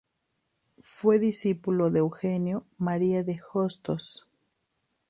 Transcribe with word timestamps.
Fue 0.81 1.19
discípulo 1.19 1.91
de 1.91 1.99
Eugenio 1.99 2.65
María 2.79 3.21
de 3.23 3.39
Hostos. 3.53 4.25